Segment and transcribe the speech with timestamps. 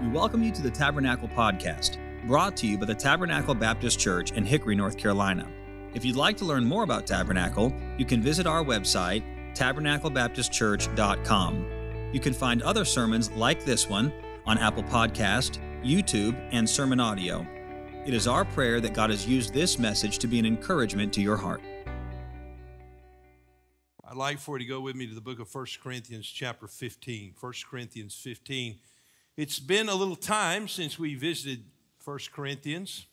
[0.00, 4.32] We welcome you to the Tabernacle Podcast, brought to you by the Tabernacle Baptist Church
[4.32, 5.46] in Hickory, North Carolina.
[5.92, 9.22] If you'd like to learn more about Tabernacle, you can visit our website,
[9.54, 12.10] tabernaclebaptistchurch.com.
[12.14, 14.10] You can find other sermons like this one
[14.46, 17.46] on Apple Podcast, YouTube, and Sermon Audio.
[18.06, 21.20] It is our prayer that God has used this message to be an encouragement to
[21.20, 21.60] your heart.
[24.02, 26.66] I'd like for you to go with me to the book of 1 Corinthians, chapter
[26.66, 27.34] 15.
[27.38, 28.78] 1 Corinthians 15.
[29.42, 31.64] It's been a little time since we visited
[32.04, 33.06] 1 Corinthians.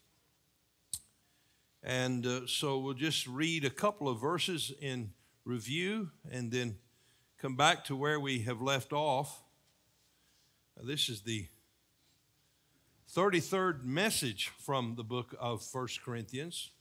[1.82, 5.12] And uh, so we'll just read a couple of verses in
[5.46, 6.80] review and then
[7.42, 9.42] come back to where we have left off.
[10.84, 11.48] This is the
[13.16, 16.72] 33rd message from the book of 1 Corinthians,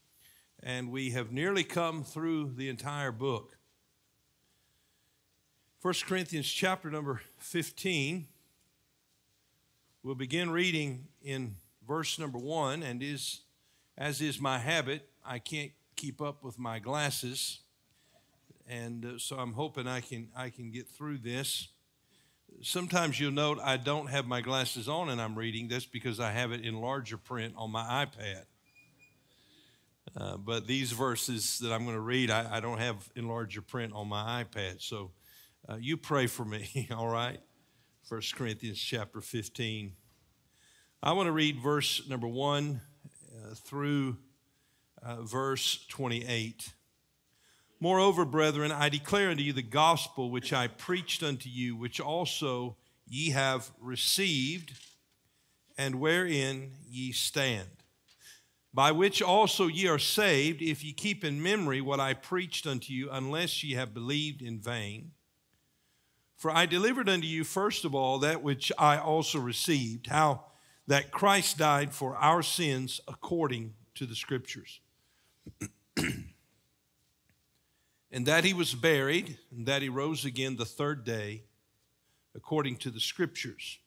[0.60, 3.58] and we have nearly come through the entire book.
[5.82, 8.26] 1 Corinthians chapter number 15.
[10.06, 13.40] We'll begin reading in verse number 1 and is
[13.98, 17.58] as is my habit, I can't keep up with my glasses.
[18.68, 21.70] And uh, so I'm hoping I can I can get through this.
[22.62, 25.66] Sometimes you'll note I don't have my glasses on and I'm reading.
[25.66, 28.44] That's because I have it in larger print on my iPad.
[30.16, 33.60] Uh, but these verses that I'm going to read, I, I, don't have in larger
[33.60, 34.80] print on my iPad.
[34.80, 35.10] So
[35.68, 37.40] uh, you pray for me, all right?
[38.08, 39.92] 1 Corinthians chapter 15.
[41.02, 42.80] I want to read verse number 1
[43.34, 44.16] uh, through
[45.02, 46.72] uh, verse 28.
[47.80, 52.76] Moreover, brethren, I declare unto you the gospel which I preached unto you, which also
[53.08, 54.74] ye have received,
[55.76, 57.66] and wherein ye stand.
[58.72, 62.92] By which also ye are saved, if ye keep in memory what I preached unto
[62.92, 65.10] you, unless ye have believed in vain.
[66.36, 70.44] For I delivered unto you first of all that which I also received, how
[70.86, 74.80] that Christ died for our sins according to the Scriptures,
[78.10, 81.44] and that he was buried, and that he rose again the third day
[82.34, 83.78] according to the Scriptures,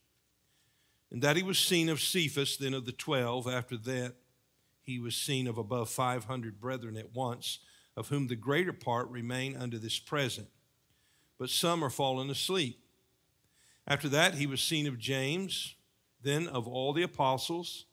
[1.11, 3.47] and that he was seen of Cephas, then of the twelve.
[3.47, 4.15] After that,
[4.81, 7.59] he was seen of above 500 brethren at once,
[7.95, 10.47] of whom the greater part remain unto this present
[11.39, 12.79] but some are fallen asleep.
[13.87, 15.73] After that, he was seen of James,
[16.21, 17.85] then of all the apostles,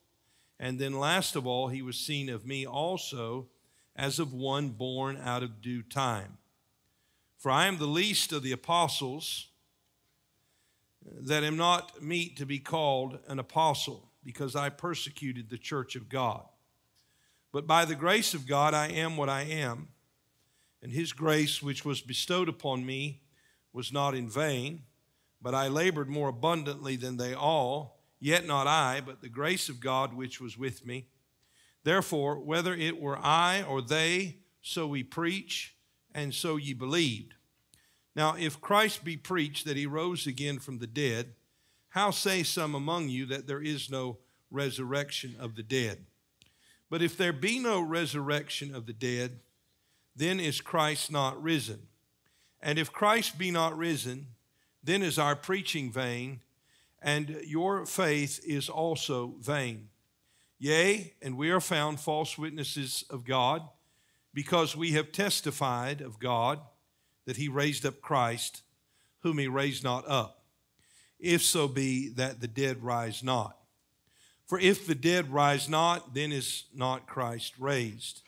[0.59, 3.47] and then last of all, he was seen of me also,
[3.95, 6.39] as of one born out of due time.
[7.39, 9.49] For I am the least of the apostles,
[11.05, 16.09] that am not meet to be called an apostle, because I persecuted the church of
[16.09, 16.43] God.
[17.53, 19.89] But by the grace of God, I am what I am,
[20.83, 23.21] and his grace, which was bestowed upon me,
[23.77, 24.81] was not in vain,
[25.43, 29.81] but I labored more abundantly than they all, yet not I, but the grace of
[29.81, 31.09] God which was with me.
[31.85, 35.77] Therefore, whether it were I or they, so we preach,
[36.15, 37.35] and so ye believed.
[38.15, 41.35] Now, if Christ be preached that he rose again from the dead,
[41.91, 44.17] how say some among you that there is no
[44.51, 46.07] resurrection of the dead?
[46.89, 49.41] But if there be no resurrection of the dead,
[50.17, 51.89] then is Christ not risen?
[52.61, 54.27] And if Christ be not risen,
[54.83, 56.41] then is our preaching vain,
[57.03, 59.89] and your faith is also vain.
[60.59, 63.63] Yea, and we are found false witnesses of God,
[64.33, 66.61] because we have testified of God
[67.25, 68.63] that he raised up Christ,
[69.21, 70.45] whom he raised not up,
[71.19, 73.57] if so be that the dead rise not.
[74.47, 78.23] For if the dead rise not, then is not Christ raised.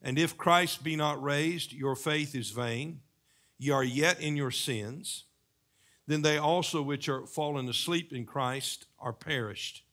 [0.00, 3.00] And if Christ be not raised, your faith is vain
[3.60, 5.24] ye are yet in your sins,
[6.06, 9.84] then they also which are fallen asleep in Christ are perished.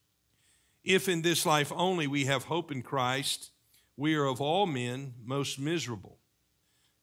[0.86, 3.52] If in this life only we have hope in Christ,
[3.98, 6.18] we are of all men most miserable.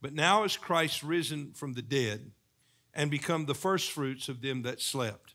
[0.00, 2.30] But now is Christ risen from the dead
[2.94, 5.34] and become the firstfruits of them that slept.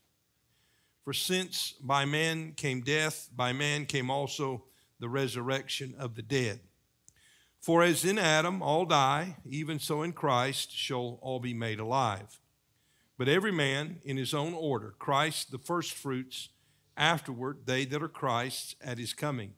[1.04, 4.64] For since by man came death, by man came also
[4.98, 6.58] the resurrection of the dead.
[7.60, 12.40] For as in Adam all die, even so in Christ shall all be made alive.
[13.18, 16.48] But every man in his own order Christ the firstfruits,
[16.96, 19.54] afterward they that are Christ's at his coming.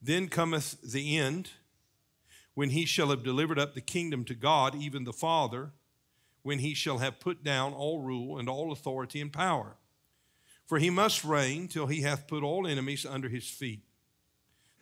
[0.00, 1.50] Then cometh the end,
[2.54, 5.72] when he shall have delivered up the kingdom to God, even the Father,
[6.42, 9.76] when he shall have put down all rule and all authority and power.
[10.66, 13.84] For he must reign till he hath put all enemies under his feet.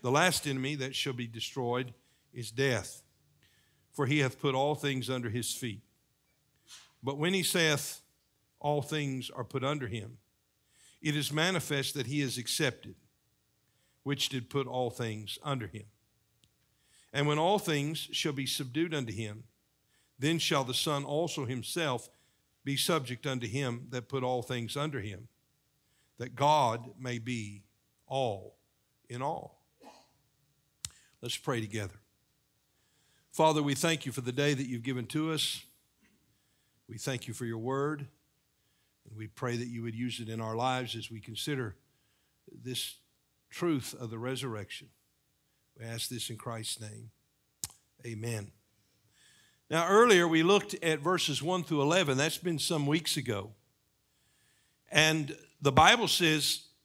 [0.02, 1.92] The last enemy that shall be destroyed
[2.32, 3.02] is death,
[3.92, 5.82] for he hath put all things under his feet.
[7.02, 8.00] But when he saith,
[8.58, 10.18] All things are put under him,
[11.00, 12.94] it is manifest that he is accepted,
[14.02, 15.84] which did put all things under him.
[17.12, 19.44] And when all things shall be subdued unto him,
[20.18, 22.08] then shall the Son also himself
[22.64, 25.28] be subject unto him that put all things under him,
[26.18, 27.64] that God may be
[28.06, 28.56] all
[29.08, 29.59] in all.
[31.22, 32.00] Let's pray together.
[33.30, 35.62] Father, we thank you for the day that you've given to us.
[36.88, 38.06] We thank you for your word.
[39.06, 41.76] And we pray that you would use it in our lives as we consider
[42.64, 42.96] this
[43.50, 44.88] truth of the resurrection.
[45.78, 47.10] We ask this in Christ's name.
[48.06, 48.50] Amen.
[49.68, 52.16] Now, earlier we looked at verses 1 through 11.
[52.16, 53.50] That's been some weeks ago.
[54.90, 56.62] And the Bible says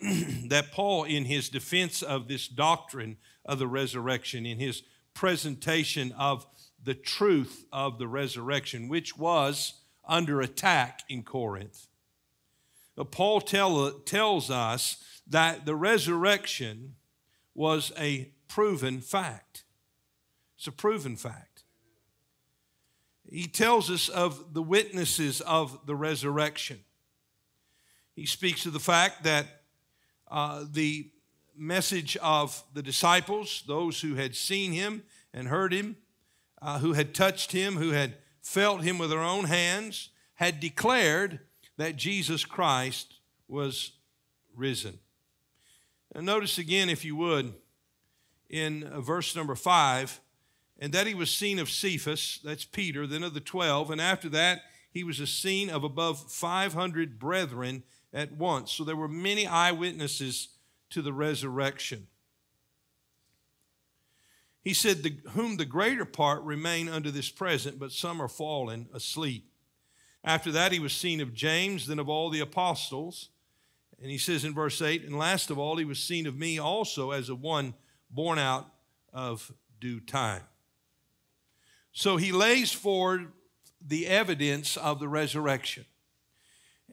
[0.49, 4.83] that Paul, in his defense of this doctrine of the resurrection, in his
[5.13, 6.45] presentation of
[6.83, 11.87] the truth of the resurrection, which was under attack in Corinth,
[13.11, 16.95] Paul tell, tells us that the resurrection
[17.53, 19.63] was a proven fact.
[20.57, 21.63] It's a proven fact.
[23.29, 26.79] He tells us of the witnesses of the resurrection.
[28.15, 29.45] He speaks of the fact that
[30.29, 31.09] uh, the
[31.57, 35.03] message of the disciples, those who had seen him
[35.33, 35.97] and heard him,
[36.61, 41.39] uh, who had touched him, who had felt him with their own hands, had declared
[41.77, 43.15] that Jesus Christ
[43.47, 43.91] was
[44.55, 44.99] risen.
[46.13, 47.53] And notice again, if you would,
[48.49, 50.19] in uh, verse number five,
[50.79, 54.29] and that he was seen of Cephas, that's Peter, then of the twelve, and after
[54.29, 54.61] that
[54.95, 58.71] he was a seen of above 500 brethren at once.
[58.71, 60.47] So there were many eyewitnesses
[60.91, 62.07] to the resurrection.
[64.63, 68.87] He said, the, Whom the greater part remain under this present, but some are fallen
[68.93, 69.51] asleep.
[70.23, 73.29] After that, he was seen of James, then of all the apostles.
[74.01, 76.57] And he says in verse 8, And last of all, he was seen of me
[76.57, 77.75] also as a one
[78.09, 78.67] born out
[79.13, 80.41] of due time.
[81.91, 83.31] So he lays forward
[83.85, 85.85] the evidence of the resurrection.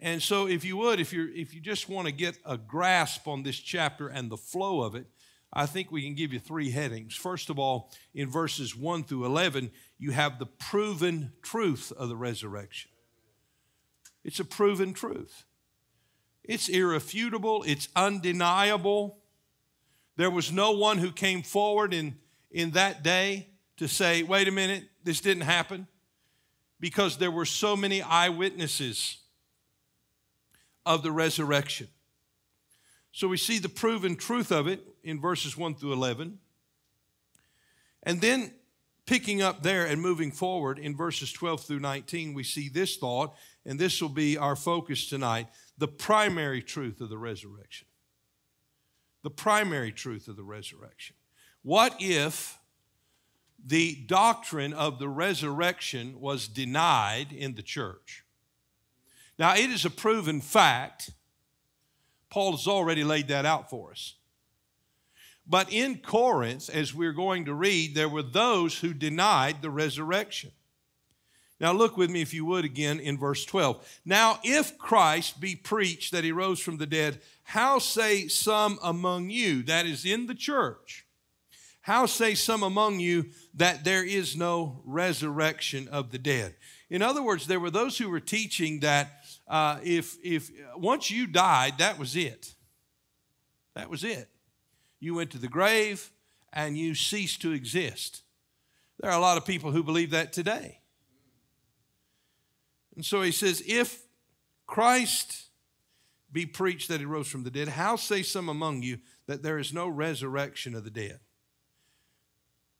[0.00, 3.28] And so, if you would, if, you if you just want to get a grasp
[3.28, 5.06] on this chapter and the flow of it,
[5.52, 7.14] I think we can give you three headings.
[7.14, 12.16] First of all, in verses 1 through 11, you have the proven truth of the
[12.16, 12.90] resurrection.
[14.24, 15.44] It's a proven truth.
[16.42, 19.18] It's irrefutable, it's undeniable.
[20.16, 22.16] There was no one who came forward in,
[22.50, 25.86] in that day to say, wait a minute, this didn't happen,
[26.80, 29.18] because there were so many eyewitnesses
[30.84, 31.88] of the resurrection.
[33.12, 36.38] So we see the proven truth of it in verses 1 through 11.
[38.02, 38.52] And then
[39.06, 43.34] picking up there and moving forward in verses 12 through 19, we see this thought
[43.64, 45.46] and this will be our focus tonight
[45.79, 47.88] the primary truth of the resurrection.
[49.23, 51.17] The primary truth of the resurrection.
[51.62, 52.58] What if
[53.64, 58.21] the doctrine of the resurrection was denied in the church?
[59.42, 61.10] Now, it is a proven fact.
[62.30, 64.14] Paul has already laid that out for us.
[65.48, 70.52] But in Corinth, as we're going to read, there were those who denied the resurrection.
[71.58, 73.84] Now, look with me, if you would, again in verse 12.
[74.04, 79.30] Now, if Christ be preached that he rose from the dead, how say some among
[79.30, 81.04] you, that is in the church,
[81.80, 86.54] how say some among you that there is no resurrection of the dead?
[86.92, 91.26] In other words, there were those who were teaching that uh, if, if once you
[91.26, 92.54] died, that was it.
[93.75, 94.28] That was it.
[95.00, 96.12] You went to the grave
[96.52, 98.20] and you ceased to exist.
[99.00, 100.80] There are a lot of people who believe that today.
[102.94, 104.02] And so he says, If
[104.66, 105.46] Christ
[106.30, 109.56] be preached that he rose from the dead, how say some among you that there
[109.56, 111.20] is no resurrection of the dead?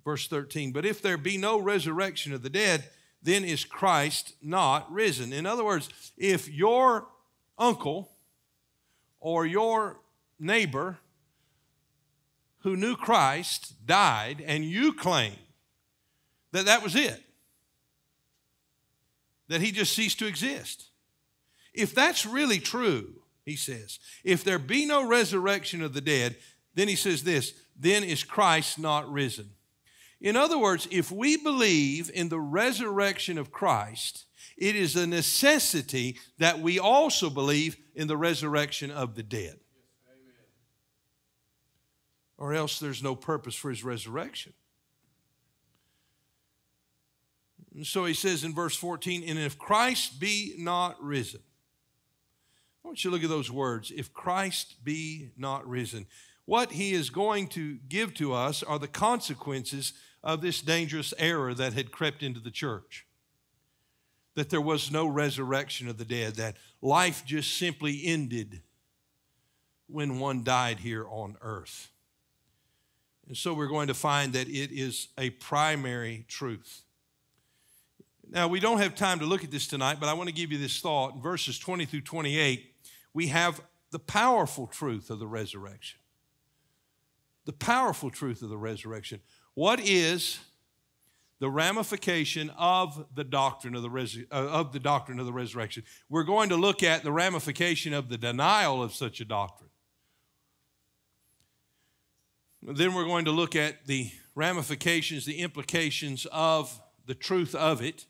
[0.05, 2.85] Verse 13, but if there be no resurrection of the dead,
[3.23, 5.33] then is Christ not risen.
[5.33, 7.07] In other words, if your
[7.59, 8.11] uncle
[9.21, 10.01] or your
[10.39, 10.99] neighbor
[12.61, 15.35] who knew Christ died and you claim
[16.53, 17.23] that that was it,
[19.49, 20.91] that he just ceased to exist.
[21.75, 26.37] If that's really true, he says, if there be no resurrection of the dead,
[26.75, 29.51] then he says this, then is Christ not risen.
[30.23, 34.25] In other words, if we believe in the resurrection of Christ,
[34.57, 39.59] it is a necessity that we also believe in the resurrection of the dead.
[42.39, 44.53] Or else there's no purpose for his resurrection.
[47.75, 51.41] And so he says in verse 14, and if Christ be not risen,
[52.85, 53.91] I want you to look at those words.
[53.95, 56.07] If Christ be not risen,
[56.45, 61.55] what he is going to give to us are the consequences of this dangerous error
[61.55, 63.07] that had crept into the church.
[64.35, 68.63] That there was no resurrection of the dead, that life just simply ended
[69.89, 71.91] when one died here on earth.
[73.29, 76.83] And so we're going to find that it is a primary truth.
[78.29, 80.51] Now, we don't have time to look at this tonight, but I want to give
[80.51, 81.15] you this thought.
[81.15, 82.75] In verses 20 through 28,
[83.13, 85.99] we have the powerful truth of the resurrection.
[87.45, 89.21] The powerful truth of the resurrection.
[89.55, 90.39] What is
[91.41, 95.83] the ramification of the doctrine of the, uh, of the doctrine of the resurrection?
[96.09, 99.71] We're going to look at the ramification of the denial of such a doctrine.
[102.63, 108.07] Then we're going to look at the ramifications, the implications of the truth of it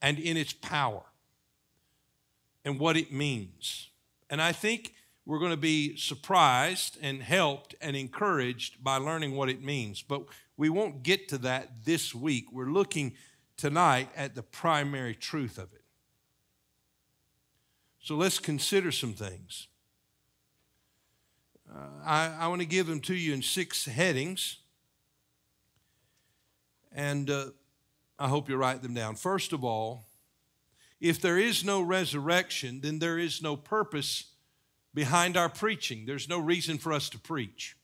[0.00, 1.02] and in its power
[2.64, 3.90] and what it means.
[4.30, 4.94] And I think
[5.26, 10.00] we're going to be surprised and helped and encouraged by learning what it means.
[10.00, 10.22] But
[10.56, 12.52] we won't get to that this week.
[12.52, 13.14] We're looking
[13.56, 15.82] tonight at the primary truth of it.
[18.00, 19.66] So let's consider some things.
[21.68, 24.58] Uh, I, I want to give them to you in six headings.
[26.94, 27.46] And uh,
[28.16, 29.16] I hope you write them down.
[29.16, 30.04] First of all,
[31.00, 34.35] if there is no resurrection, then there is no purpose
[34.96, 36.06] behind our preaching.
[36.06, 37.76] There's no reason for us to preach.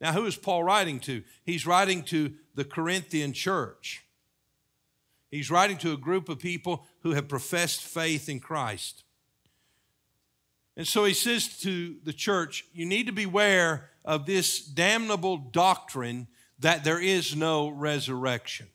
[0.00, 1.22] Now, who is Paul writing to?
[1.44, 4.02] He's writing to the Corinthian church.
[5.30, 9.04] He's writing to a group of people who have professed faith in Christ.
[10.74, 16.28] And so he says to the church, You need to beware of this damnable doctrine
[16.60, 18.68] that there is no resurrection.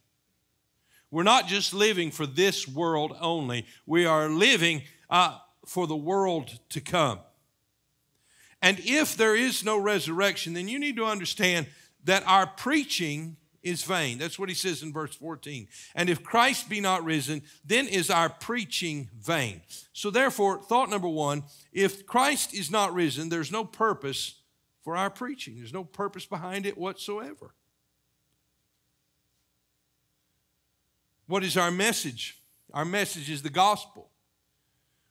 [1.09, 6.59] We're not just living for this world only, we are living uh, for the world
[6.69, 7.19] to come.
[8.61, 11.67] And if there is no resurrection, then you need to understand
[12.03, 14.17] that our preaching is vain.
[14.17, 15.67] That's what he says in verse 14.
[15.93, 19.61] And if Christ be not risen, then is our preaching vain.
[19.93, 24.35] So, therefore, thought number one if Christ is not risen, there's no purpose
[24.83, 27.53] for our preaching, there's no purpose behind it whatsoever.
[31.27, 32.41] What is our message?
[32.73, 34.09] Our message is the gospel.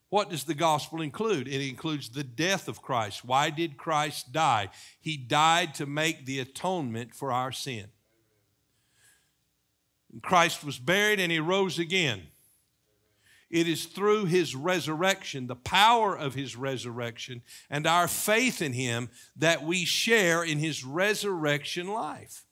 [0.09, 1.49] What does the gospel include?
[1.49, 3.25] It includes the death of Christ.
[3.25, 4.69] Why did Christ die?
[5.01, 7.87] He died to make the atonement for our sin.
[10.23, 12.23] Christ was buried and he rose again.
[13.49, 19.09] It is through his resurrection, the power of his resurrection, and our faith in him
[19.37, 22.45] that we share in his resurrection life.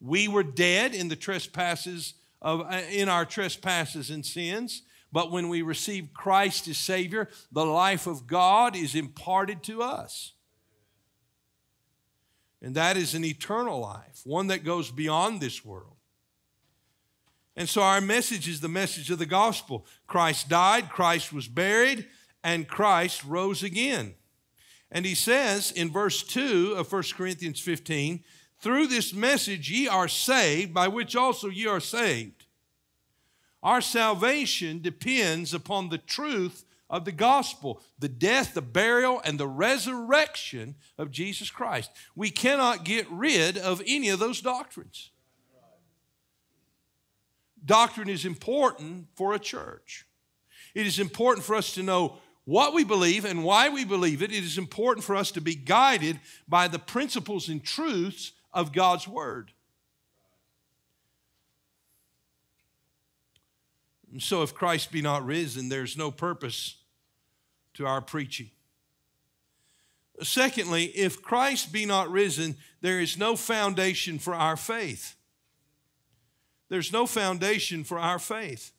[0.00, 4.82] We were dead in the trespasses of uh, in our trespasses and sins,
[5.12, 10.32] but when we receive Christ as Savior, the life of God is imparted to us.
[12.62, 15.96] And that is an eternal life, one that goes beyond this world.
[17.56, 19.86] And so our message is the message of the gospel.
[20.06, 22.06] Christ died, Christ was buried,
[22.44, 24.14] and Christ rose again.
[24.90, 28.24] And he says in verse 2 of 1 Corinthians 15,
[28.60, 32.39] through this message ye are saved, by which also ye are saved.
[33.62, 39.46] Our salvation depends upon the truth of the gospel, the death, the burial, and the
[39.46, 41.90] resurrection of Jesus Christ.
[42.16, 45.10] We cannot get rid of any of those doctrines.
[47.64, 50.06] Doctrine is important for a church.
[50.74, 54.32] It is important for us to know what we believe and why we believe it.
[54.32, 59.06] It is important for us to be guided by the principles and truths of God's
[59.06, 59.52] Word.
[64.10, 66.76] And so, if Christ be not risen, there's no purpose
[67.74, 68.50] to our preaching.
[70.22, 75.16] Secondly, if Christ be not risen, there is no foundation for our faith.
[76.68, 78.72] There's no foundation for our faith.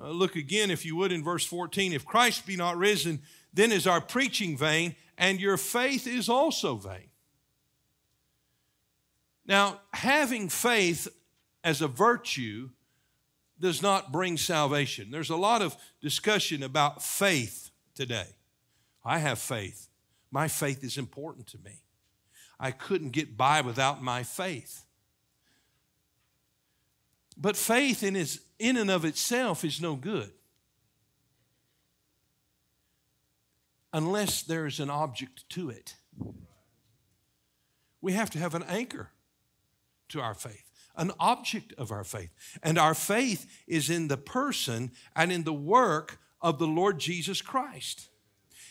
[0.00, 1.92] Uh, look again, if you would, in verse 14.
[1.92, 3.20] If Christ be not risen,
[3.52, 7.10] then is our preaching vain, and your faith is also vain.
[9.44, 11.08] Now, having faith
[11.64, 12.70] as a virtue
[13.60, 15.10] does not bring salvation.
[15.10, 18.26] There's a lot of discussion about faith today.
[19.04, 19.88] I have faith.
[20.30, 21.82] My faith is important to me.
[22.58, 24.84] I couldn't get by without my faith.
[27.36, 30.30] But faith in, is, in and of itself is no good
[33.92, 35.94] unless there is an object to it.
[38.00, 39.10] We have to have an anchor
[40.10, 40.69] to our faith,
[41.00, 42.30] an object of our faith.
[42.62, 47.40] And our faith is in the person and in the work of the Lord Jesus
[47.42, 48.08] Christ.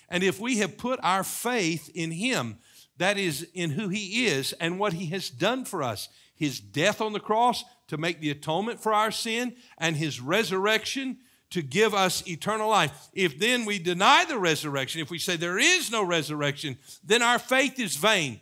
[0.08, 2.60] And if we have put our faith in Him,
[2.98, 7.02] that is, in who He is and what He has done for us, His death
[7.02, 11.18] on the cross to make the atonement for our sin, and His resurrection
[11.50, 13.10] to give us eternal life.
[13.12, 17.40] If then we deny the resurrection, if we say there is no resurrection, then our
[17.40, 18.40] faith is vain.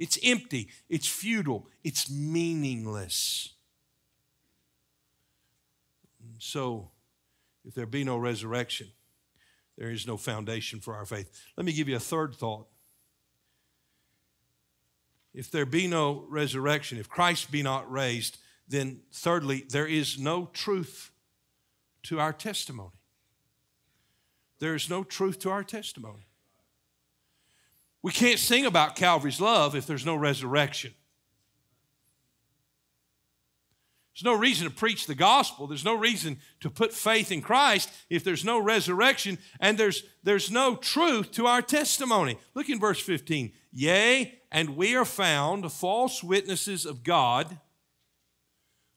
[0.00, 3.50] It's empty, it's futile, it's meaningless.
[6.38, 6.90] So,
[7.66, 8.88] if there be no resurrection,
[9.76, 11.30] there is no foundation for our faith.
[11.54, 12.66] Let me give you a third thought.
[15.34, 20.46] If there be no resurrection, if Christ be not raised, then thirdly, there is no
[20.54, 21.10] truth
[22.04, 22.96] to our testimony.
[24.60, 26.29] There is no truth to our testimony.
[28.02, 30.94] We can't sing about Calvary's love if there's no resurrection.
[34.14, 35.66] There's no reason to preach the gospel.
[35.66, 40.50] There's no reason to put faith in Christ if there's no resurrection and there's, there's
[40.50, 42.38] no truth to our testimony.
[42.54, 43.52] Look in verse 15.
[43.72, 47.58] Yea, and we are found false witnesses of God.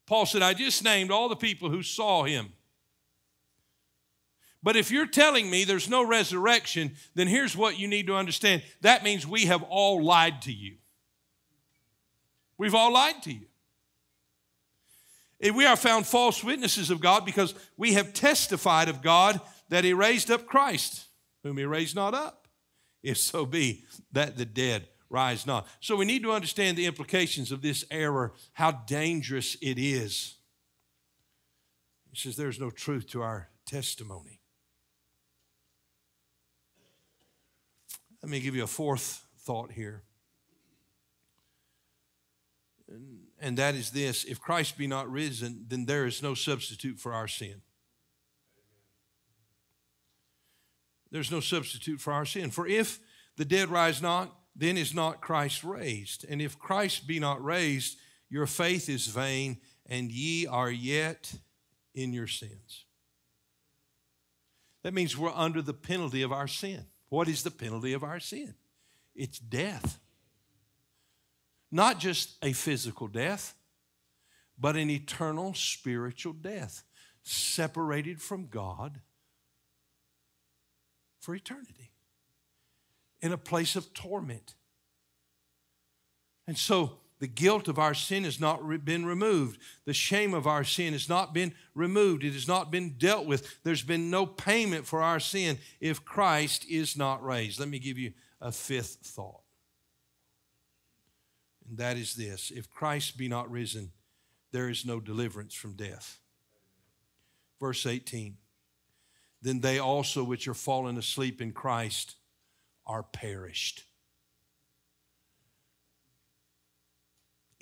[0.07, 2.53] Paul said, I just named all the people who saw him.
[4.63, 8.63] But if you're telling me there's no resurrection, then here's what you need to understand
[8.81, 10.77] that means we have all lied to you.
[12.57, 13.45] We've all lied to you.
[15.53, 19.91] We are found false witnesses of God because we have testified of God that He
[19.91, 21.07] raised up Christ,
[21.43, 22.47] whom He raised not up,
[23.01, 25.67] if so be that the dead rise not.
[25.81, 30.35] So we need to understand the implications of this error, how dangerous it is.
[32.11, 34.39] He says there's no truth to our testimony.
[38.23, 40.03] Let me give you a fourth thought here.
[43.37, 47.13] And that is this if Christ be not risen, then there is no substitute for
[47.13, 47.61] our sin.
[51.11, 52.49] There's no substitute for our sin.
[52.49, 52.99] For if
[53.35, 56.25] the dead rise not, then is not Christ raised.
[56.27, 57.97] And if Christ be not raised,
[58.29, 61.33] your faith is vain, and ye are yet
[61.93, 62.85] in your sins.
[64.83, 66.85] That means we're under the penalty of our sin.
[67.13, 68.55] What is the penalty of our sin?
[69.13, 69.99] It's death.
[71.71, 73.53] Not just a physical death,
[74.57, 76.81] but an eternal spiritual death,
[77.21, 78.99] separated from God
[81.19, 81.91] for eternity
[83.21, 84.55] in a place of torment.
[86.47, 89.57] And so the guilt of our sin has not been removed.
[89.85, 92.25] The shame of our sin has not been removed.
[92.25, 93.63] It has not been dealt with.
[93.63, 97.61] There's been no payment for our sin if Christ is not raised.
[97.61, 99.39] Let me give you a fifth thought.
[101.69, 103.93] And that is this if Christ be not risen,
[104.51, 106.19] there is no deliverance from death.
[107.57, 108.35] Verse 18
[109.41, 112.17] Then they also which are fallen asleep in Christ
[112.85, 113.85] are perished.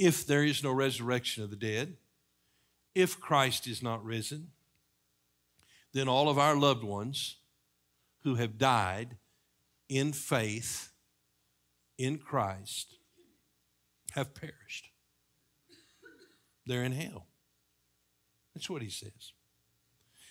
[0.01, 1.95] If there is no resurrection of the dead,
[2.95, 4.47] if Christ is not risen,
[5.93, 7.35] then all of our loved ones
[8.23, 9.17] who have died
[9.89, 10.89] in faith
[11.99, 12.95] in Christ
[14.13, 14.89] have perished.
[16.65, 17.27] They're in hell.
[18.55, 19.33] That's what he says.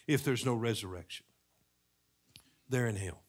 [0.09, 1.27] If there's no resurrection,
[2.69, 3.23] they're in hell.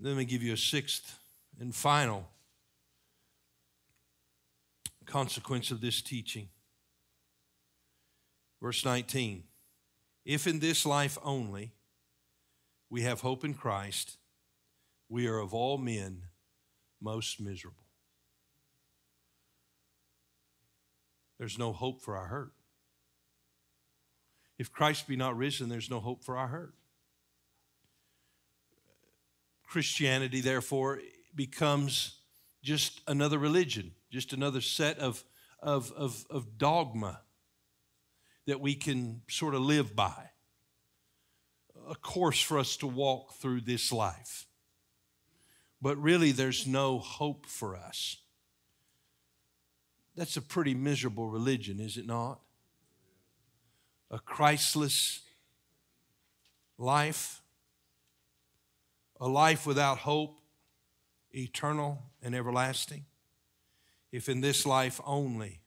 [0.00, 1.18] Let me give you a sixth
[1.60, 2.31] and final
[5.12, 6.48] consequence of this teaching.
[8.62, 9.44] Verse 19
[10.24, 11.72] If in this life only
[12.88, 14.16] we have hope in Christ,
[15.10, 16.22] we are of all men
[17.00, 17.84] most miserable.
[21.38, 22.52] There's no hope for our hurt.
[24.58, 26.74] If Christ be not risen, there's no hope for our hurt.
[29.66, 31.00] Christianity, therefore,
[31.34, 32.20] becomes
[32.62, 35.24] just another religion just another set of,
[35.58, 37.22] of, of, of dogma
[38.46, 40.30] that we can sort of live by,
[41.88, 44.46] a course for us to walk through this life.
[45.80, 48.18] But really, there's no hope for us.
[50.14, 52.38] That's a pretty miserable religion, is it not?
[54.10, 55.20] A Christless
[56.76, 57.40] life,
[59.18, 60.38] a life without hope,
[61.34, 63.06] eternal and everlasting
[64.12, 65.62] if in this life only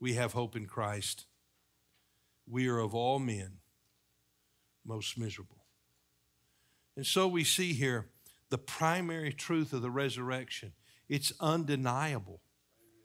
[0.00, 1.26] we have hope in Christ,
[2.48, 3.58] we are of all men
[4.84, 5.64] most miserable.
[6.96, 8.08] And so we see here
[8.48, 10.72] the primary truth of the resurrection.
[11.08, 12.40] It's undeniable,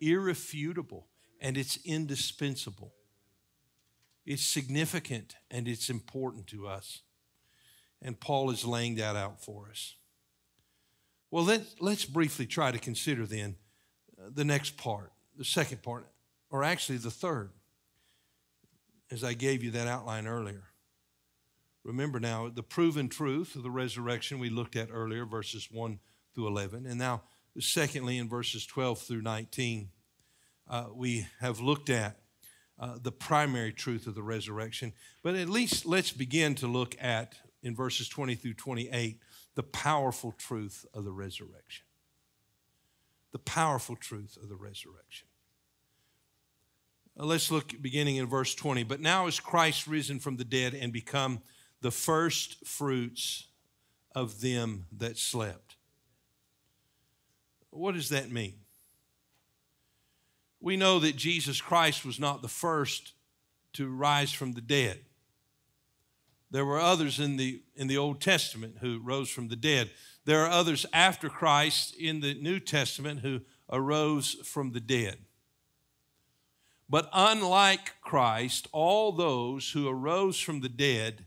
[0.01, 1.07] irrefutable,
[1.39, 2.93] and it's indispensable.
[4.25, 7.03] It's significant and it's important to us.
[8.01, 9.95] And Paul is laying that out for us.
[11.29, 13.55] Well, let, let's briefly try to consider then
[14.33, 16.07] the next part, the second part,
[16.49, 17.51] or actually the third,
[19.11, 20.63] as I gave you that outline earlier.
[21.83, 25.99] Remember now the proven truth of the resurrection we looked at earlier, verses 1
[26.33, 26.85] through 11.
[26.87, 27.21] And now,
[27.59, 29.89] secondly, in verses 12 through 19,
[30.67, 32.17] uh, we have looked at
[32.79, 34.93] uh, the primary truth of the resurrection.
[35.23, 39.19] But at least let's begin to look at, in verses 20 through 28,
[39.53, 41.84] the powerful truth of the resurrection.
[43.35, 45.27] The powerful truth of the resurrection.
[47.19, 48.83] Uh, let's look beginning in verse 20.
[48.83, 51.41] But now is Christ risen from the dead and become
[51.81, 53.47] the first fruits
[54.15, 55.75] of them that slept.
[57.71, 58.53] What does that mean?
[60.61, 63.11] We know that Jesus Christ was not the first
[63.73, 64.99] to rise from the dead.
[66.51, 69.91] There were others in the, in the Old Testament who rose from the dead.
[70.25, 75.17] There are others after Christ in the New Testament who arose from the dead.
[76.89, 81.25] But unlike Christ, all those who arose from the dead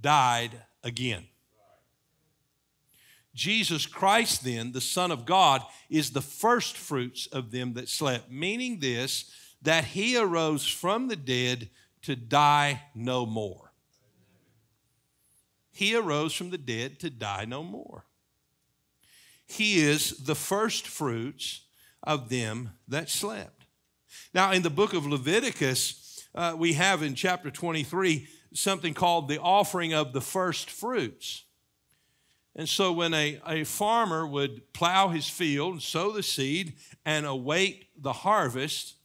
[0.00, 1.26] died again.
[3.34, 8.30] Jesus Christ, then, the Son of God, is the first fruits of them that slept,
[8.30, 9.30] meaning this,
[9.62, 11.70] that he arose from the dead
[12.02, 13.67] to die no more.
[15.78, 18.04] He arose from the dead to die no more.
[19.46, 21.66] He is the first fruits
[22.02, 23.64] of them that slept.
[24.34, 29.38] Now, in the book of Leviticus, uh, we have in chapter 23 something called the
[29.38, 31.44] offering of the first fruits.
[32.56, 36.74] And so when a, a farmer would plow his field, sow the seed,
[37.06, 38.96] and await the harvest,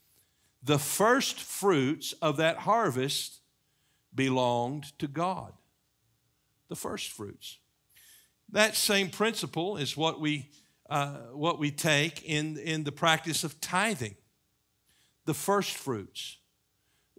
[0.63, 3.41] the first fruits of that harvest
[4.15, 5.53] belonged to God.
[6.73, 7.59] The first fruits.
[8.49, 10.49] That same principle is what we,
[10.89, 14.15] uh, what we take in, in the practice of tithing.
[15.25, 16.37] The first fruits.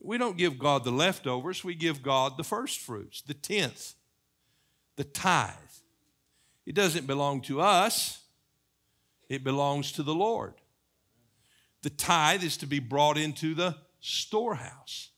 [0.01, 3.95] We don't give God the leftovers, we give God the first fruits, the tenth,
[4.97, 5.55] the tithe.
[6.67, 8.25] It doesn't belong to us,
[9.29, 10.55] it belongs to the Lord.
[11.83, 15.11] The tithe is to be brought into the storehouse.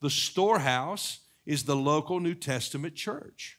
[0.00, 1.18] The storehouse
[1.50, 3.58] is the local New Testament church.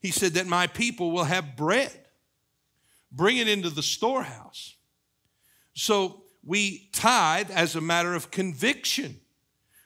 [0.00, 2.08] He said that my people will have bread.
[3.10, 4.76] Bring it into the storehouse.
[5.72, 9.18] So we tithe as a matter of conviction.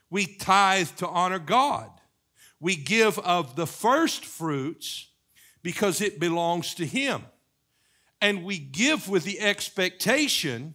[0.09, 1.89] We tithe to honor God.
[2.59, 5.07] We give of the first fruits
[5.63, 7.23] because it belongs to Him.
[8.19, 10.73] And we give with the expectation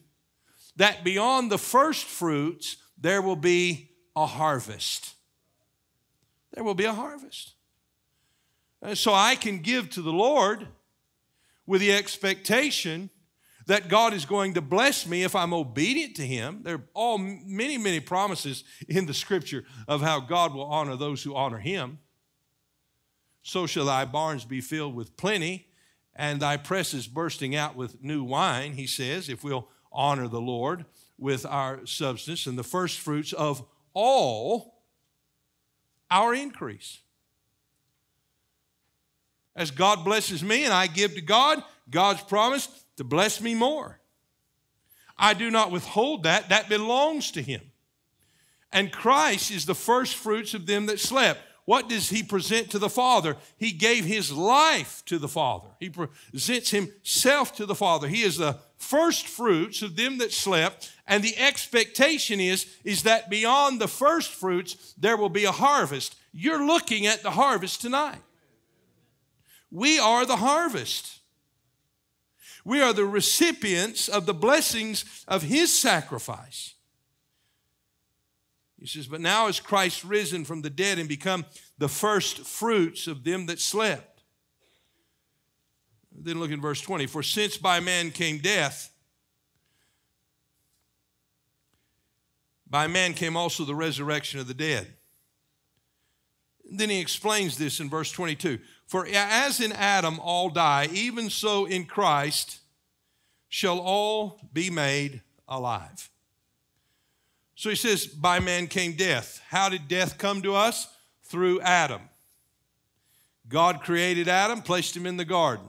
[0.76, 5.15] that beyond the first fruits, there will be a harvest.
[6.56, 7.54] There will be a harvest.
[8.82, 10.66] And so I can give to the Lord
[11.66, 13.10] with the expectation
[13.66, 16.62] that God is going to bless me if I'm obedient to Him.
[16.64, 21.22] There are all many, many promises in the scripture of how God will honor those
[21.22, 22.00] who honor Him
[23.46, 25.68] so shall thy barns be filled with plenty,
[26.16, 30.84] and thy presses bursting out with new wine, he says, if we'll honor the Lord
[31.16, 33.64] with our substance and the first fruits of
[33.94, 34.75] all
[36.10, 37.00] our increase.
[39.54, 43.98] As God blesses me and I give to God, God's promised to bless me more.
[45.16, 47.62] I do not withhold that, that belongs to Him.
[48.70, 52.78] And Christ is the first fruits of them that slept what does he present to
[52.78, 53.36] the Father?
[53.56, 55.68] He gave his life to the Father.
[55.80, 58.06] He presents himself to the Father.
[58.06, 63.30] He is the first fruits of them that slept, and the expectation is, is that
[63.30, 66.16] beyond the first fruits, there will be a harvest.
[66.32, 68.22] You're looking at the harvest tonight.
[69.70, 71.20] We are the harvest.
[72.64, 76.74] We are the recipients of the blessings of his sacrifice.
[78.80, 81.44] He says, But now is Christ risen from the dead and become
[81.78, 84.22] the first fruits of them that slept.
[86.12, 87.06] Then look in verse 20.
[87.06, 88.90] For since by man came death,
[92.68, 94.86] by man came also the resurrection of the dead.
[96.68, 98.58] Then he explains this in verse 22.
[98.86, 102.60] For as in Adam all die, even so in Christ
[103.48, 106.10] shall all be made alive.
[107.54, 109.40] So he says, By man came death.
[109.48, 110.88] How did death come to us?
[111.24, 112.02] Through Adam.
[113.48, 115.66] God created Adam, placed him in the garden.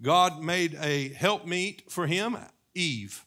[0.00, 2.36] God made a helpmeet for him,
[2.74, 3.25] Eve.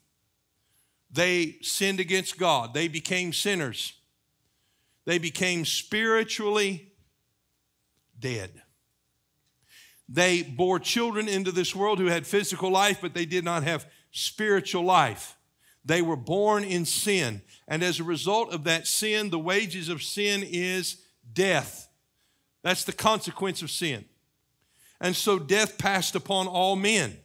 [1.11, 3.93] They sinned against God, they became sinners.
[5.05, 6.91] they became spiritually
[8.19, 8.61] dead.
[10.07, 13.87] They bore children into this world who had physical life, but they did not have
[14.11, 15.35] spiritual life.
[15.85, 17.41] They were born in sin.
[17.67, 21.89] And as a result of that sin, the wages of sin is death.
[22.63, 24.05] That's the consequence of sin.
[24.99, 27.17] And so death passed upon all men.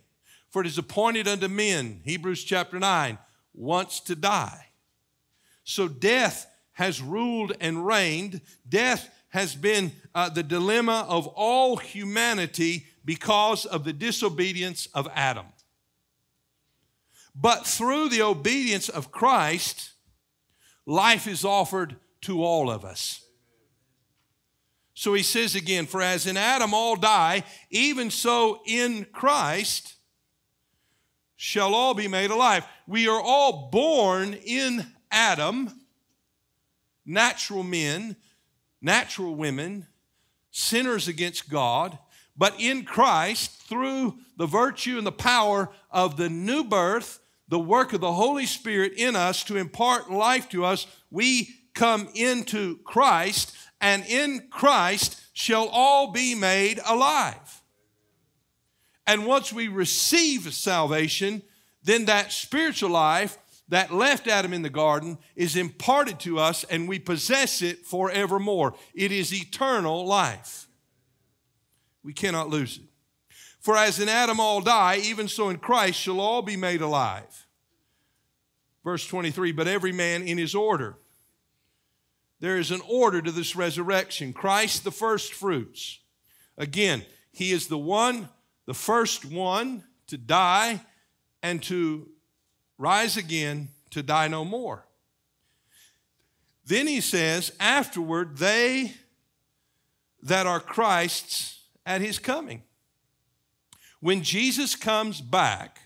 [0.51, 3.19] For it is appointed unto men, Hebrews chapter 9,
[3.55, 4.67] once to die.
[5.65, 8.41] So death has ruled and reigned.
[8.69, 15.47] Death has been uh, the dilemma of all humanity because of the disobedience of Adam.
[17.35, 19.93] But through the obedience of Christ,
[20.87, 23.25] life is offered to all of us.
[24.95, 29.95] So he says again, For as in Adam all die, even so in Christ
[31.45, 32.65] shall all be made alive.
[32.87, 35.71] We are all born in Adam,
[37.05, 38.17] natural men,
[38.81, 39.87] natural women,
[40.51, 41.99] sinners against God,
[42.35, 47.93] but in Christ, through the virtue and the power of the new birth, the work
[47.93, 53.55] of the Holy Spirit in us to impart life to us, we come into Christ,
[53.83, 57.61] and in Christ shall all be made alive.
[59.07, 61.43] And once we receive salvation,
[61.83, 63.39] then that spiritual life
[63.69, 68.75] that left Adam in the garden is imparted to us and we possess it forevermore.
[68.95, 70.69] It is eternal life.
[72.03, 72.85] We cannot lose it.
[73.61, 77.47] For as in Adam all die, even so in Christ shall all be made alive.
[78.85, 80.99] Verse 23 But every man in his order.
[82.41, 84.35] There is an order to this resurrection.
[84.35, 86.01] Christ, the first fruits.
[86.59, 88.29] Again, he is the one,
[88.67, 90.81] the first one to die
[91.43, 92.09] and to
[92.79, 94.85] rise again to die no more.
[96.67, 98.95] Then he says, afterward, they
[100.23, 102.63] that are Christ's at his coming.
[104.01, 105.79] When Jesus comes back,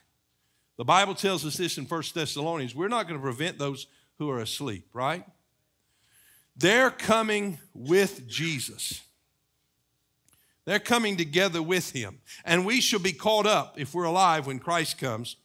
[0.76, 3.86] the Bible tells us this in 1 Thessalonians we're not going to prevent those
[4.18, 5.24] who are asleep, right?
[6.56, 9.02] They're coming with Jesus.
[10.68, 12.20] They're coming together with him.
[12.44, 15.36] And we shall be caught up if we're alive when Christ comes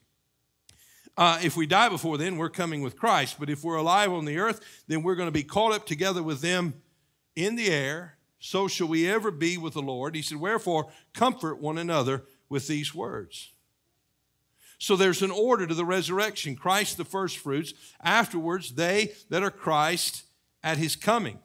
[1.15, 3.37] uh, if we die before then, we're coming with Christ.
[3.39, 6.23] But if we're alive on the earth, then we're going to be caught up together
[6.23, 6.73] with them
[7.35, 8.17] in the air.
[8.39, 10.15] So shall we ever be with the Lord.
[10.15, 13.51] He said, Wherefore, comfort one another with these words.
[14.79, 19.51] So there's an order to the resurrection Christ the first fruits, afterwards, they that are
[19.51, 20.23] Christ
[20.63, 21.39] at his coming.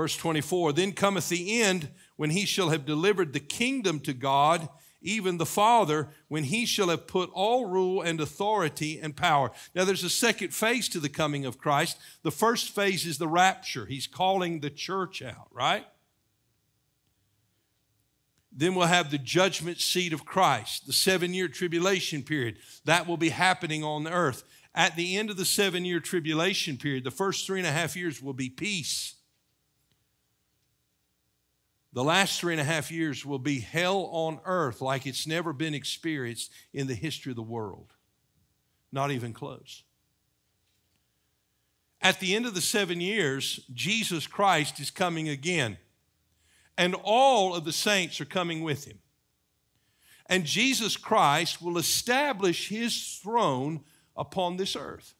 [0.00, 4.66] Verse 24 Then cometh the end when he shall have delivered the kingdom to God
[5.02, 9.50] even the Father, when he shall have put all rule and authority and power.
[9.74, 11.98] Now, there's a second phase to the coming of Christ.
[12.22, 13.84] The first phase is the rapture.
[13.84, 15.84] He's calling the church out, right?
[18.50, 22.56] Then we'll have the judgment seat of Christ, the seven year tribulation period.
[22.86, 24.44] That will be happening on the earth.
[24.74, 27.96] At the end of the seven year tribulation period, the first three and a half
[27.96, 29.16] years will be peace.
[31.92, 35.52] The last three and a half years will be hell on earth like it's never
[35.52, 37.94] been experienced in the history of the world.
[38.92, 39.82] Not even close.
[42.00, 45.78] At the end of the seven years, Jesus Christ is coming again,
[46.78, 49.00] and all of the saints are coming with him.
[50.26, 53.80] And Jesus Christ will establish his throne
[54.16, 55.14] upon this earth.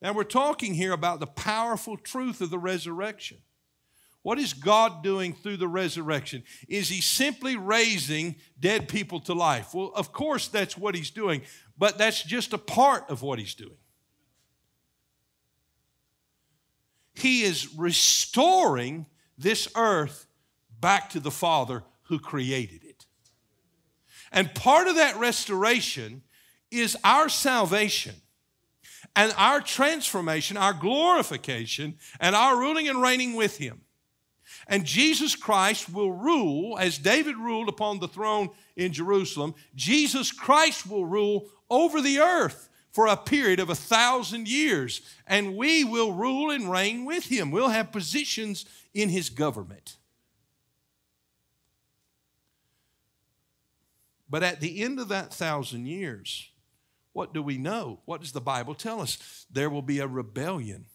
[0.00, 3.38] Now, we're talking here about the powerful truth of the resurrection.
[4.22, 6.44] What is God doing through the resurrection?
[6.68, 9.74] Is He simply raising dead people to life?
[9.74, 11.42] Well, of course, that's what He's doing,
[11.76, 13.76] but that's just a part of what He's doing.
[17.14, 19.06] He is restoring
[19.36, 20.26] this earth
[20.80, 23.06] back to the Father who created it.
[24.30, 26.22] And part of that restoration
[26.70, 28.14] is our salvation
[29.14, 33.81] and our transformation, our glorification, and our ruling and reigning with Him.
[34.68, 40.86] And Jesus Christ will rule, as David ruled upon the throne in Jerusalem, Jesus Christ
[40.86, 45.00] will rule over the earth for a period of a thousand years.
[45.26, 47.50] And we will rule and reign with him.
[47.50, 49.96] We'll have positions in his government.
[54.28, 56.48] But at the end of that thousand years,
[57.12, 58.00] what do we know?
[58.06, 59.46] What does the Bible tell us?
[59.50, 60.86] There will be a rebellion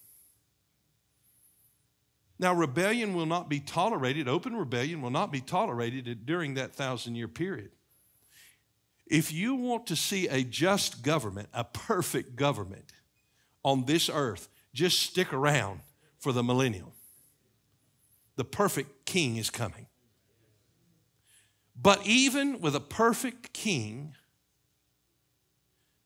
[2.40, 7.16] now, rebellion will not be tolerated, open rebellion will not be tolerated during that thousand
[7.16, 7.72] year period.
[9.08, 12.92] If you want to see a just government, a perfect government
[13.64, 15.80] on this earth, just stick around
[16.20, 16.92] for the millennium.
[18.36, 19.88] The perfect king is coming.
[21.80, 24.14] But even with a perfect king,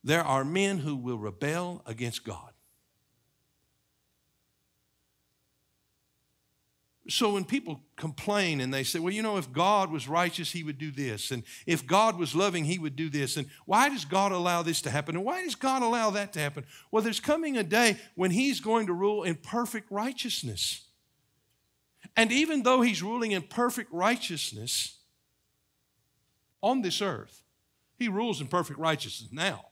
[0.04, 2.51] there are men who will rebel against God.
[7.10, 10.64] So when people complain and they say, well, you know, if God was righteous, he
[10.64, 11.32] would do this.
[11.32, 13.38] And if God was loving, he would do this.
[13.38, 15.16] And why does God allow this to happen?
[15.16, 16.64] And why does God allow that to happen?
[16.92, 20.86] Well, there's coming a day when he's going to rule in perfect righteousness.
[22.16, 25.00] And even though he's ruling in perfect righteousness
[26.62, 27.42] on this earth,
[27.98, 29.71] he rules in perfect righteousness now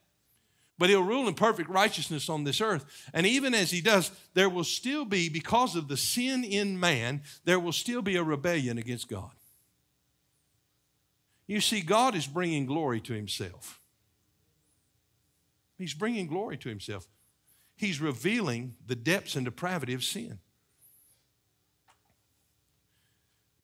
[0.79, 2.85] but he'll rule in perfect righteousness on this earth.
[3.13, 7.21] And even as he does, there will still be, because of the sin in man,
[7.43, 9.31] there will still be a rebellion against God.
[11.45, 13.81] You see, God is bringing glory to himself.
[15.77, 17.07] He's bringing glory to himself.
[17.75, 20.39] He's revealing the depths and depravity of sin.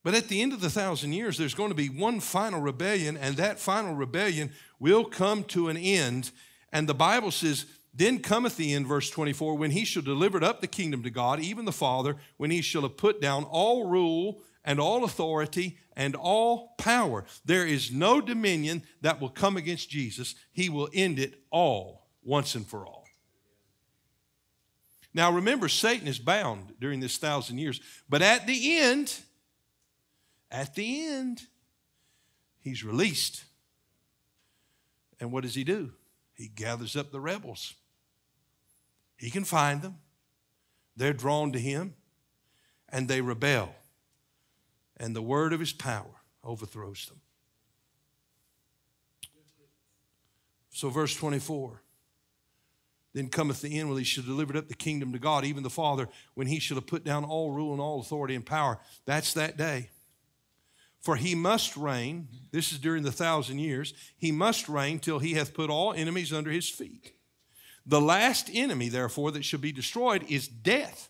[0.03, 3.17] But at the end of the thousand years, there's going to be one final rebellion,
[3.17, 6.31] and that final rebellion will come to an end
[6.75, 10.59] and the Bible says, then cometh the end, verse 24, when he shall deliver up
[10.59, 14.41] the kingdom to God, even the Father, when he shall have put down all rule
[14.65, 17.23] and all authority and all power.
[17.45, 20.35] There is no dominion that will come against Jesus.
[20.51, 23.05] He will end it all once and for all.
[25.13, 29.17] Now remember, Satan is bound during this thousand years, but at the end,
[30.51, 31.41] at the end,
[32.59, 33.45] he's released.
[35.21, 35.93] And what does he do?
[36.35, 37.73] He gathers up the rebels.
[39.17, 39.95] He can find them.
[40.95, 41.95] They're drawn to him
[42.89, 43.75] and they rebel.
[44.97, 47.21] And the word of his power overthrows them.
[50.71, 51.81] So, verse 24
[53.13, 55.69] Then cometh the end when he shall deliver up the kingdom to God, even the
[55.69, 58.79] Father, when he shall have put down all rule and all authority and power.
[59.05, 59.89] That's that day.
[61.05, 65.33] For he must reign, this is during the thousand years, he must reign till he
[65.33, 67.13] hath put all enemies under his feet.
[67.85, 71.09] The last enemy, therefore, that shall be destroyed is death.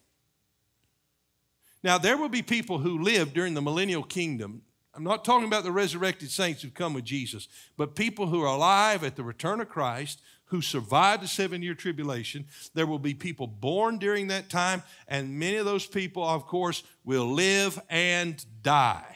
[1.82, 4.64] Now, there will be people who live during the millennial kingdom.
[4.94, 8.54] I'm not talking about the resurrected saints who come with Jesus, but people who are
[8.54, 12.48] alive at the return of Christ, who survived the seven year tribulation.
[12.74, 16.84] There will be people born during that time, and many of those people, of course,
[17.06, 19.15] will live and die.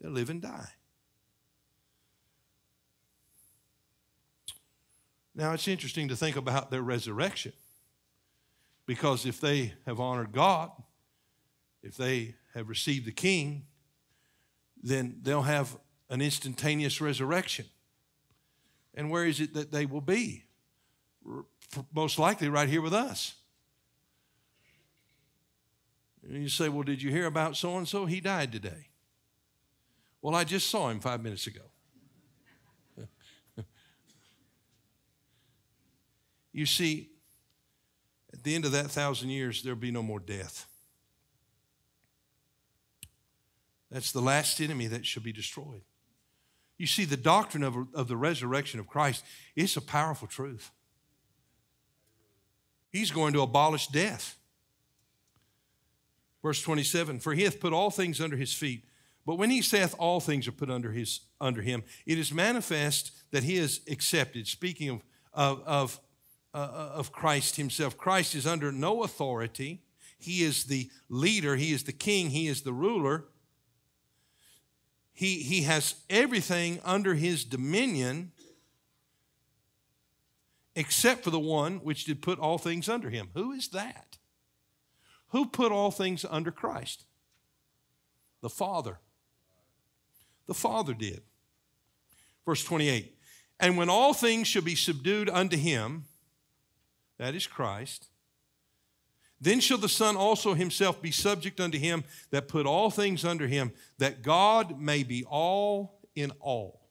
[0.00, 0.68] They'll live and die.
[5.34, 7.52] Now, it's interesting to think about their resurrection
[8.86, 10.70] because if they have honored God,
[11.82, 13.66] if they have received the King,
[14.82, 15.76] then they'll have
[16.10, 17.66] an instantaneous resurrection.
[18.94, 20.44] And where is it that they will be?
[21.94, 23.34] Most likely right here with us.
[26.28, 28.06] And you say, Well, did you hear about so and so?
[28.06, 28.87] He died today.
[30.20, 31.60] Well, I just saw him five minutes ago.
[36.52, 37.10] you see,
[38.32, 40.66] at the end of that thousand years, there'll be no more death.
[43.90, 45.82] That's the last enemy that shall be destroyed.
[46.76, 49.24] You see, the doctrine of, of the resurrection of Christ
[49.56, 50.70] is a powerful truth.
[52.90, 54.36] He's going to abolish death.
[56.42, 58.84] Verse 27 For he hath put all things under his feet.
[59.28, 63.12] But when he saith all things are put under, his, under him, it is manifest
[63.30, 64.46] that he is accepted.
[64.46, 65.02] Speaking of,
[65.34, 66.00] of, of,
[66.54, 69.82] uh, of Christ himself, Christ is under no authority.
[70.18, 73.26] He is the leader, he is the king, he is the ruler.
[75.12, 78.32] He, he has everything under his dominion
[80.74, 83.28] except for the one which did put all things under him.
[83.34, 84.16] Who is that?
[85.32, 87.04] Who put all things under Christ?
[88.40, 89.00] The Father.
[90.48, 91.22] The Father did.
[92.44, 93.14] Verse 28
[93.60, 96.06] And when all things shall be subdued unto him,
[97.18, 98.08] that is Christ,
[99.40, 103.46] then shall the Son also himself be subject unto him that put all things under
[103.46, 106.88] him, that God may be all in all.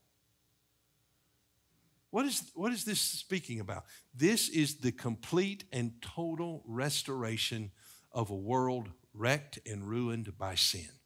[2.09, 3.83] What is, what is this speaking about?
[4.15, 7.71] This is the complete and total restoration
[8.13, 10.96] of a world wrecked and ruined by sin.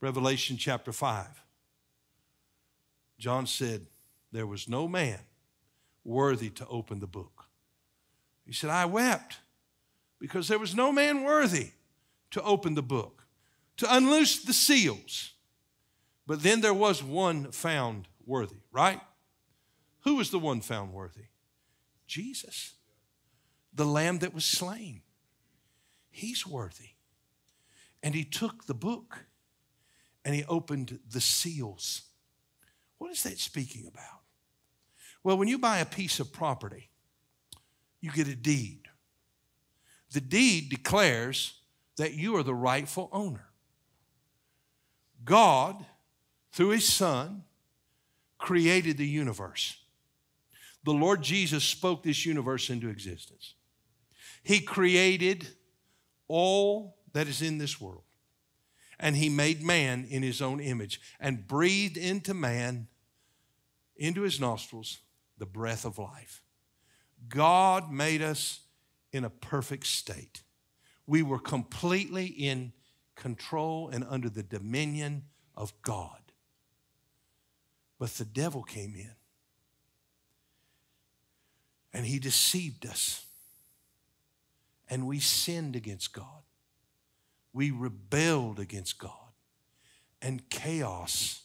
[0.00, 1.26] Revelation chapter 5.
[3.18, 3.86] John said,
[4.32, 5.18] There was no man
[6.04, 7.44] worthy to open the book.
[8.46, 9.38] He said, I wept
[10.18, 11.70] because there was no man worthy
[12.30, 13.26] to open the book,
[13.76, 15.32] to unloose the seals.
[16.26, 19.00] But then there was one found worthy, right?
[20.00, 21.24] Who was the one found worthy?
[22.06, 22.74] Jesus.
[23.72, 25.02] the lamb that was slain.
[26.10, 26.90] He's worthy.
[28.02, 29.26] And he took the book
[30.30, 32.02] and he opened the seals.
[32.98, 34.20] What is that speaking about?
[35.24, 36.88] Well, when you buy a piece of property,
[38.00, 38.82] you get a deed.
[40.12, 41.54] The deed declares
[41.96, 43.48] that you are the rightful owner.
[45.24, 45.84] God,
[46.52, 47.42] through his Son,
[48.38, 49.78] created the universe.
[50.84, 53.54] The Lord Jesus spoke this universe into existence.
[54.44, 55.48] He created
[56.28, 58.04] all that is in this world.
[59.00, 62.86] And he made man in his own image and breathed into man,
[63.96, 64.98] into his nostrils,
[65.38, 66.42] the breath of life.
[67.28, 68.60] God made us
[69.10, 70.42] in a perfect state.
[71.06, 72.74] We were completely in
[73.16, 75.24] control and under the dominion
[75.56, 76.20] of God.
[77.98, 79.14] But the devil came in
[81.92, 83.24] and he deceived us.
[84.88, 86.42] And we sinned against God.
[87.52, 89.12] We rebelled against God.
[90.22, 91.42] And chaos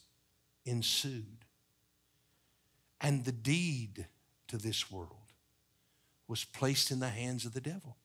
[0.66, 1.46] ensued.
[3.02, 4.08] And the deed
[4.48, 5.12] to this world
[6.28, 7.98] was placed in the hands of the devil.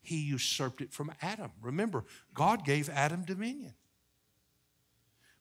[0.00, 1.50] He usurped it from Adam.
[1.60, 3.74] Remember, God gave Adam dominion.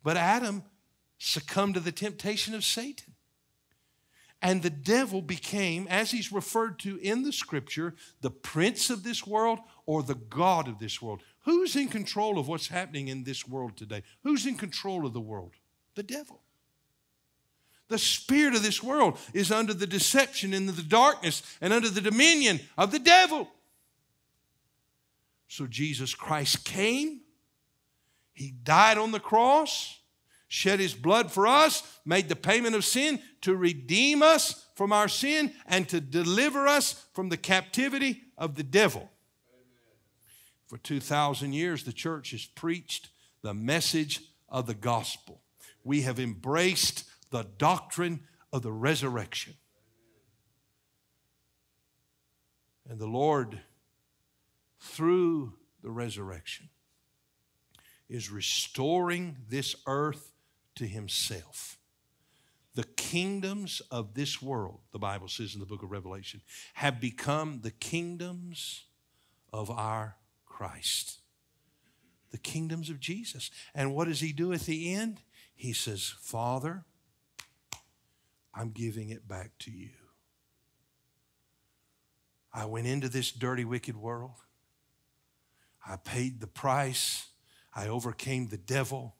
[0.03, 0.63] But Adam
[1.17, 3.15] succumbed to the temptation of Satan.
[4.41, 9.27] And the devil became, as he's referred to in the scripture, the prince of this
[9.27, 11.21] world or the God of this world.
[11.43, 14.03] Who's in control of what's happening in this world today?
[14.23, 15.53] Who's in control of the world?
[15.95, 16.41] The devil.
[17.87, 22.01] The spirit of this world is under the deception and the darkness and under the
[22.01, 23.49] dominion of the devil.
[25.47, 27.21] So Jesus Christ came,
[28.33, 29.99] He died on the cross
[30.49, 35.07] shed his blood for us, made the payment of sin to redeem us from our
[35.07, 39.09] sin and to deliver us from the captivity of the devil.
[40.69, 43.09] For 2,000 years, the church has preached
[43.41, 45.41] the message of the gospel.
[45.83, 48.19] We have embraced the doctrine
[48.53, 49.55] of the resurrection.
[52.87, 53.61] And the Lord,
[54.79, 56.69] through the resurrection,
[58.07, 60.33] is restoring this earth
[60.75, 61.79] to himself.
[62.75, 66.41] The kingdoms of this world, the Bible says in the book of Revelation,
[66.75, 68.83] have become the kingdoms
[69.51, 70.15] of our
[70.59, 71.19] Christ.
[72.31, 73.49] The kingdoms of Jesus.
[73.73, 75.21] And what does he do at the end?
[75.55, 76.83] He says, Father,
[78.53, 79.91] I'm giving it back to you.
[82.53, 84.35] I went into this dirty, wicked world.
[85.87, 87.27] I paid the price.
[87.73, 89.15] I overcame the devil.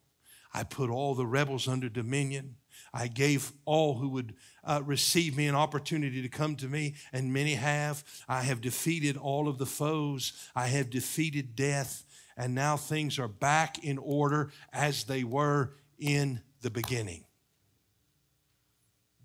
[0.53, 2.55] I put all the rebels under dominion.
[2.93, 7.33] I gave all who would uh, receive me an opportunity to come to me, and
[7.33, 8.03] many have.
[8.27, 10.33] I have defeated all of the foes.
[10.55, 16.41] I have defeated death, and now things are back in order as they were in
[16.61, 17.25] the beginning.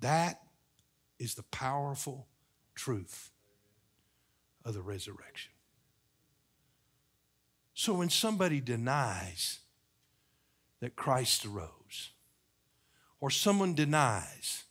[0.01, 0.41] That
[1.19, 2.29] is the powerful
[2.75, 3.31] truth
[4.65, 5.53] of the resurrection.
[7.75, 9.59] So when somebody denies
[10.81, 12.14] that Christ arose,
[13.25, 14.65] or someone denies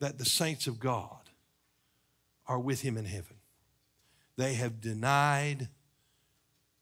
[0.00, 1.30] that the saints of God
[2.48, 3.36] are with him in heaven,
[4.36, 5.68] they have denied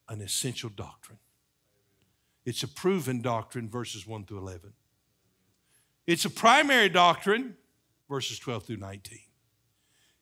[0.08, 1.18] an essential doctrine.
[2.46, 4.72] It's a proven doctrine, verses 1 through 11.
[6.06, 7.56] It's a primary doctrine,
[8.08, 9.18] verses 12 through 19.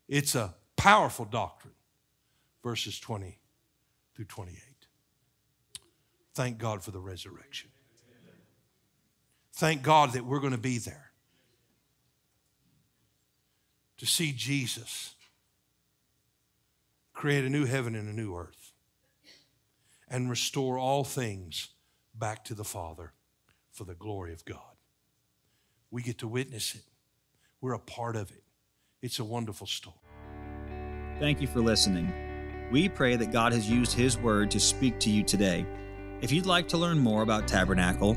[0.08, 1.74] It's a powerful doctrine,
[2.64, 3.38] verses 20
[4.16, 4.58] through 28.
[6.34, 7.71] Thank God for the resurrection.
[9.54, 11.12] Thank God that we're going to be there
[13.98, 15.14] to see Jesus
[17.12, 18.72] create a new heaven and a new earth
[20.08, 21.68] and restore all things
[22.14, 23.12] back to the Father
[23.70, 24.58] for the glory of God.
[25.90, 26.82] We get to witness it,
[27.60, 28.42] we're a part of it.
[29.02, 29.96] It's a wonderful story.
[31.18, 32.12] Thank you for listening.
[32.72, 35.66] We pray that God has used His Word to speak to you today.
[36.22, 38.16] If you'd like to learn more about Tabernacle,